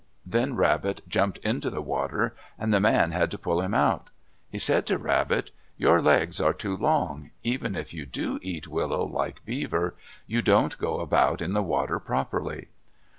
[0.25, 4.09] Then Rabbit jumped into the water and the man had to pull him out.
[4.49, 7.29] He said to Rabbit, "Your legs are too long.
[7.43, 9.93] Even if you do eat willow like Beaver,
[10.25, 12.69] you don't go about in the water properly."